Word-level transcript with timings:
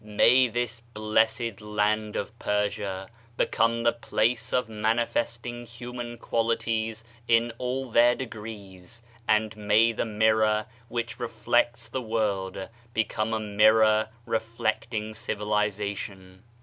May 0.03 0.47
this 0.47 0.79
blessed 0.95 1.61
land 1.61 2.15
of 2.15 2.39
Persia 2.39 3.07
become 3.37 3.83
the 3.83 3.91
place 3.93 4.51
of 4.51 4.67
manifesting 4.67 5.67
human 5.67 6.17
qualities 6.17 7.03
in 7.27 7.53
all 7.59 7.91
their 7.91 8.15
degrees, 8.15 9.03
and 9.27 9.55
may 9.55 9.91
the 9.91 10.05
mirror 10.05 10.65
which 10.87 11.19
reflects 11.19 11.87
the 11.87 12.01
world 12.01 12.67
become 12.95 13.31
a 13.31 13.39
mirror 13.39 14.09
reflecting 14.25 15.13
civilization. 15.13 16.41